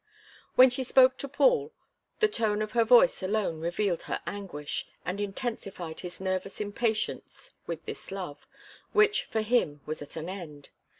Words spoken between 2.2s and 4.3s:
the tone of her voice alone revealed her